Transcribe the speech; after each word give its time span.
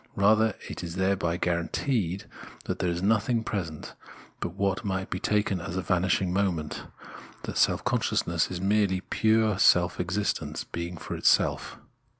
Rather 0.15 0.55
it 0.67 0.83
is 0.83 0.95
thereby 0.95 1.37
guaranteed 1.37 2.25
that 2.63 2.79
there 2.79 2.89
is 2.89 3.03
nothing 3.03 3.43
present 3.43 3.93
but 4.39 4.55
what 4.55 4.83
might 4.83 5.11
be 5.11 5.19
taken 5.19 5.61
as 5.61 5.77
a 5.77 5.83
vanishiing 5.83 6.31
moment— 6.33 6.87
that 7.43 7.55
self 7.57 7.83
consciousness 7.83 8.49
is 8.49 8.59
merely 8.59 9.01
pure 9.01 9.53
se^f 9.57 9.99
existence, 9.99 10.63
being 10.63 10.97
for 10.97 11.21
self. 11.21 11.77